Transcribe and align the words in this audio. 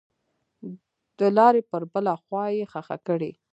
دلارې 1.19 1.61
پر 1.69 1.81
بله 1.93 2.13
خوا 2.23 2.43
یې 2.55 2.63
ښخه 2.71 2.97
کړئ. 3.07 3.31